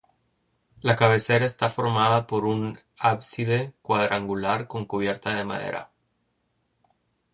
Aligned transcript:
La 0.81 0.95
cabecera 0.95 1.45
está 1.45 1.69
formada 1.69 2.25
por 2.25 2.45
un 2.45 2.79
ábside 2.97 3.75
cuadrangular 3.83 4.65
con 4.67 4.87
cubierta 4.87 5.35
de 5.35 5.45
madera. 5.45 5.91